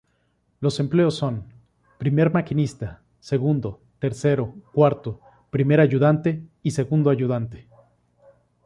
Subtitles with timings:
[0.61, 1.43] Los empleos son:
[1.99, 7.67] primer maquinista, segundo, tercero, cuarto, primer ayudante y segundo ayudante.